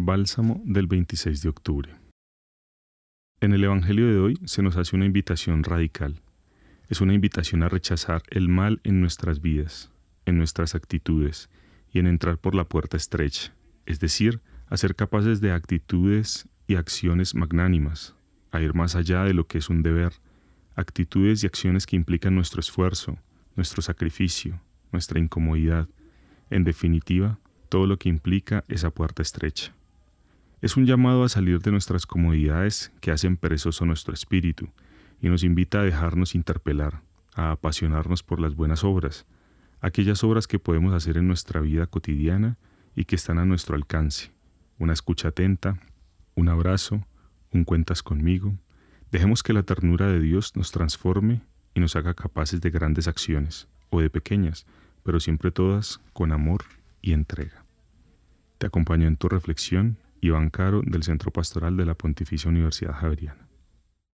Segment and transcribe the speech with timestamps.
[0.00, 1.96] Bálsamo del 26 de octubre.
[3.40, 6.20] En el Evangelio de hoy se nos hace una invitación radical.
[6.88, 9.90] Es una invitación a rechazar el mal en nuestras vidas,
[10.24, 11.50] en nuestras actitudes
[11.92, 13.52] y en entrar por la puerta estrecha,
[13.86, 18.14] es decir, a ser capaces de actitudes y acciones magnánimas,
[18.52, 20.12] a ir más allá de lo que es un deber,
[20.76, 23.18] actitudes y acciones que implican nuestro esfuerzo,
[23.56, 24.60] nuestro sacrificio,
[24.92, 25.88] nuestra incomodidad,
[26.50, 29.74] en definitiva, todo lo que implica esa puerta estrecha.
[30.60, 34.68] Es un llamado a salir de nuestras comodidades que hacen perezoso nuestro espíritu
[35.20, 37.02] y nos invita a dejarnos interpelar,
[37.34, 39.24] a apasionarnos por las buenas obras,
[39.80, 42.58] aquellas obras que podemos hacer en nuestra vida cotidiana
[42.96, 44.32] y que están a nuestro alcance.
[44.80, 45.78] Una escucha atenta,
[46.34, 47.06] un abrazo,
[47.52, 48.52] un cuentas conmigo.
[49.12, 53.68] Dejemos que la ternura de Dios nos transforme y nos haga capaces de grandes acciones,
[53.90, 54.66] o de pequeñas,
[55.04, 56.64] pero siempre todas con amor
[57.00, 57.64] y entrega.
[58.58, 63.47] Te acompaño en tu reflexión Iván Caro del Centro Pastoral de la Pontificia Universidad Javeriana.